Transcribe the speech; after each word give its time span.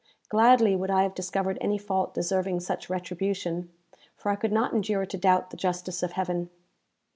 Gladly 0.29 0.75
would 0.75 0.89
I 0.89 1.03
have 1.03 1.13
discovered 1.13 1.59
any 1.61 1.77
fault 1.77 2.15
deserving 2.15 2.61
such 2.61 2.89
retribution, 2.89 3.69
for 4.15 4.31
I 4.31 4.35
could 4.35 4.51
not 4.51 4.73
endure 4.73 5.05
to 5.05 5.15
doubt 5.15 5.51
the 5.51 5.57
justice 5.57 6.01
of 6.01 6.13
Heaven. 6.13 6.49